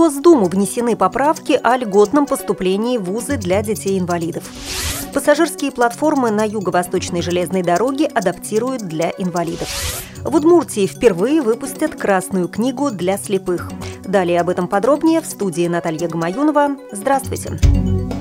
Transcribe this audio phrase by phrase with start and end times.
[0.00, 4.44] Госдуму внесены поправки о льготном поступлении в вузы для детей-инвалидов.
[5.12, 9.68] Пассажирские платформы на юго-восточной железной дороге адаптируют для инвалидов.
[10.24, 13.70] В Удмуртии впервые выпустят красную книгу для слепых.
[14.02, 16.78] Далее об этом подробнее в студии Наталья Гамаюнова.
[16.92, 17.58] Здравствуйте.
[17.62, 18.19] Здравствуйте.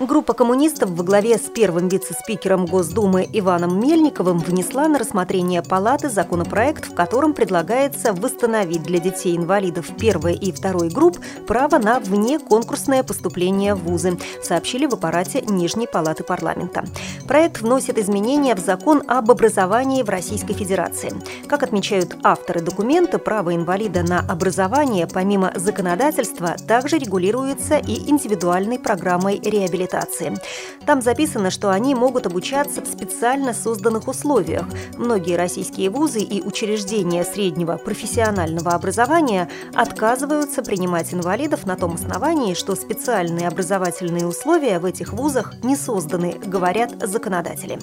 [0.00, 6.90] Группа коммунистов во главе с первым вице-спикером Госдумы Иваном Мельниковым внесла на рассмотрение Палаты законопроект,
[6.90, 13.80] в котором предлагается восстановить для детей-инвалидов первой и второй групп право на внеконкурсное поступление в
[13.80, 16.84] вузы, сообщили в аппарате Нижней Палаты парламента.
[17.28, 21.12] Проект вносит изменения в закон об образовании в Российской Федерации.
[21.46, 29.38] Как отмечают авторы документа, право инвалида на образование помимо законодательства также регулируется и индивидуальной программой
[29.40, 30.34] реабилитации реабилитации.
[30.86, 34.64] Там записано, что они могут обучаться в специально созданных условиях.
[34.96, 42.74] Многие российские вузы и учреждения среднего профессионального образования отказываются принимать инвалидов на том основании, что
[42.74, 47.78] специальные образовательные условия в этих вузах не созданы, говорят законодатели.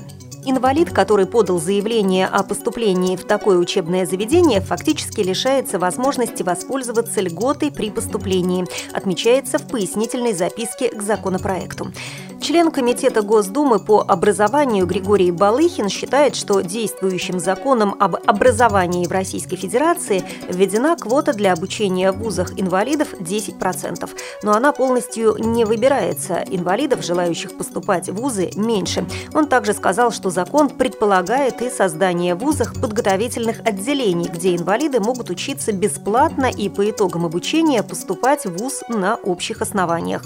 [0.50, 7.70] Инвалид, который подал заявление о поступлении в такое учебное заведение, фактически лишается возможности воспользоваться льготой
[7.70, 11.92] при поступлении, отмечается в пояснительной записке к законопроекту.
[12.40, 19.58] Член Комитета Госдумы по образованию Григорий Балыхин считает, что действующим законом об образовании в Российской
[19.58, 24.10] Федерации введена квота для обучения в вузах инвалидов 10%.
[24.44, 26.46] Но она полностью не выбирается.
[26.48, 29.06] Инвалидов, желающих поступать в вузы, меньше.
[29.34, 35.32] Он также сказал, что закон предполагает и создание в вузах подготовительных отделений, где инвалиды могут
[35.32, 40.22] учиться бесплатно и по итогам обучения поступать в вуз на общих основаниях.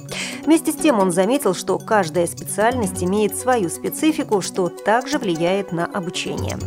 [0.46, 5.86] Вместе с тем он заметил, что каждая специальность имеет свою специфику, что также влияет на
[5.86, 6.58] обучение.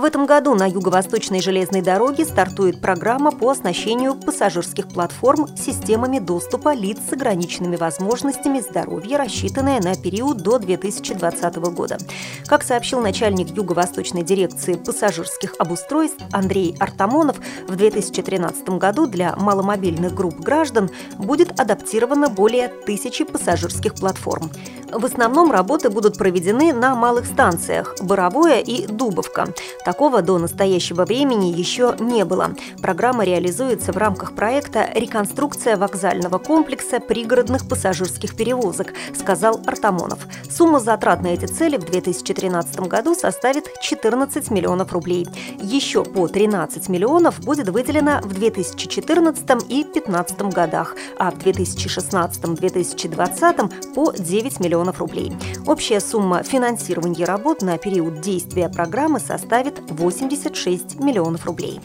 [0.00, 6.72] В этом году на Юго-Восточной железной дороге стартует программа по оснащению пассажирских платформ системами доступа
[6.72, 11.98] лиц с ограниченными возможностями здоровья, рассчитанная на период до 2020 года.
[12.46, 17.36] Как сообщил начальник Юго-Восточной дирекции пассажирских обустройств Андрей Артамонов,
[17.68, 20.88] в 2013 году для маломобильных групп граждан
[21.18, 24.50] будет адаптировано более тысячи пассажирских платформ.
[24.92, 29.52] В основном работы будут проведены на малых станциях Боровое и Дубовка.
[29.90, 32.52] Такого до настоящего времени еще не было.
[32.80, 40.20] Программа реализуется в рамках проекта «Реконструкция вокзального комплекса пригородных пассажирских перевозок», сказал Артамонов.
[40.48, 45.26] Сумма затрат на эти цели в 2013 году составит 14 миллионов рублей.
[45.60, 54.12] Еще по 13 миллионов будет выделено в 2014 и 2015 годах, а в 2016-2020 по
[54.12, 55.32] 9 миллионов рублей.
[55.66, 61.80] Общая сумма финансирования работ на период действия программы составит 86 миллионов рублей.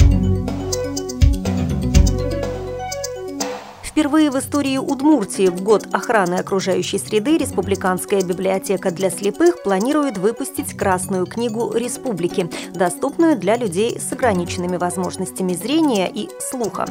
[3.95, 10.75] Впервые в истории Удмуртии в год охраны окружающей среды Республиканская библиотека для слепых планирует выпустить
[10.75, 16.87] Красную книгу республики, доступную для людей с ограниченными возможностями зрения и слуха.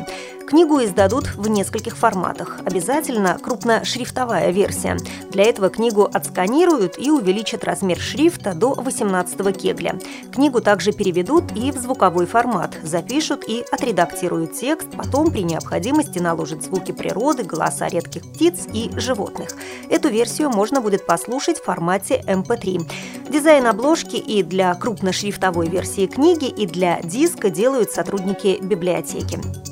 [0.46, 2.60] Книгу издадут в нескольких форматах.
[2.64, 4.96] Обязательно крупношрифтовая версия.
[5.30, 9.96] Для этого книгу отсканируют и увеличат размер шрифта до 18 кегля.
[10.32, 16.62] Книгу также переведут и в звуковой формат, запишут и отредактируют текст, потом при необходимости наложат
[16.62, 19.50] звуки природы, голоса редких птиц и животных.
[19.90, 22.76] Эту версию можно будет послушать в формате MP3.
[22.76, 22.86] Эм
[23.30, 29.63] Дизайн обложки и для крупношрифтовой версии книги, и для диска делают сотрудники библиотеки.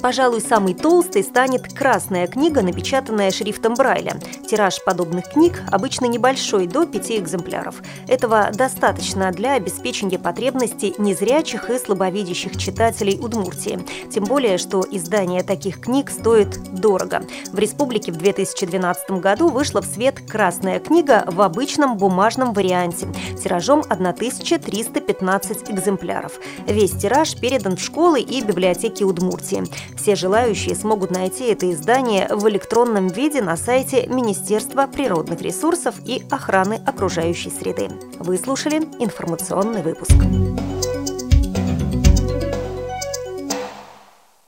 [0.00, 4.20] Пожалуй, самой толстой станет красная книга, напечатанная шрифтом Брайля.
[4.48, 7.82] Тираж подобных книг обычно небольшой, до пяти экземпляров.
[8.06, 13.80] Этого достаточно для обеспечения потребностей незрячих и слабовидящих читателей Удмуртии.
[14.10, 17.22] Тем более, что издание таких книг стоит дорого.
[17.52, 23.08] В республике в 2012 году вышла в свет красная книга в обычном бумажном варианте,
[23.42, 26.32] тиражом 1315 экземпляров.
[26.66, 29.64] Весь тираж передан в школы и библиотеки Удмуртии.
[29.98, 36.22] Все желающие смогут найти это издание в электронном виде на сайте Министерства природных ресурсов и
[36.30, 37.88] охраны окружающей среды.
[38.20, 40.14] Вы слушали информационный выпуск.